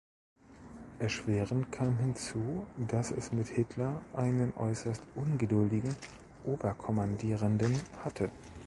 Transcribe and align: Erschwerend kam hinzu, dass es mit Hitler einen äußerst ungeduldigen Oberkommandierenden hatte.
Erschwerend 0.97 1.71
kam 1.71 1.95
hinzu, 1.99 2.65
dass 2.87 3.11
es 3.11 3.31
mit 3.31 3.45
Hitler 3.49 4.01
einen 4.13 4.51
äußerst 4.57 5.03
ungeduldigen 5.13 5.95
Oberkommandierenden 6.43 7.79
hatte. 8.03 8.31